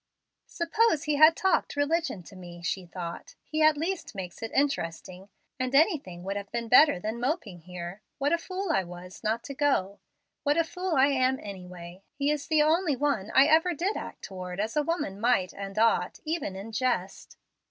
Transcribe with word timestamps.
"Suppose 0.47 1.03
he 1.03 1.17
had 1.17 1.35
talked 1.35 1.75
religion 1.75 2.23
to 2.23 2.35
me," 2.35 2.63
she 2.63 2.87
thought, 2.87 3.35
"he 3.43 3.61
at 3.61 3.77
least 3.77 4.15
makes 4.15 4.41
it 4.41 4.51
interesting, 4.51 5.29
and 5.59 5.75
anything 5.75 6.23
would 6.23 6.35
have 6.35 6.51
been 6.51 6.67
better 6.67 6.99
than 6.99 7.19
moping 7.19 7.59
here. 7.59 8.01
What 8.17 8.33
a 8.33 8.39
fool 8.39 8.71
I 8.71 8.83
was, 8.83 9.23
not 9.23 9.43
to 9.43 9.53
go! 9.53 9.99
What 10.41 10.57
a 10.57 10.63
fool 10.63 10.95
I 10.95 11.09
am, 11.09 11.37
anyway! 11.39 12.01
He 12.15 12.31
is 12.31 12.47
the 12.47 12.63
only 12.63 12.95
one 12.95 13.31
I 13.35 13.45
ever 13.45 13.75
did 13.75 13.95
act 13.95 14.23
towards 14.23 14.59
as 14.59 14.75
a 14.75 14.81
woman 14.81 15.19
might 15.21 15.53
and 15.53 15.77
ought, 15.77 16.19
even 16.25 16.55
in 16.55 16.71
jest. 16.71 17.37